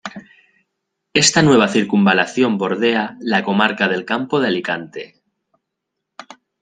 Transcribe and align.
Esta 1.13 1.43
nueva 1.43 1.67
circunvalación 1.67 2.57
bordea 2.57 3.17
la 3.19 3.43
comarca 3.43 3.87
del 3.87 4.03
Campo 4.03 4.39
de 4.39 4.47
Alicante. 4.47 5.21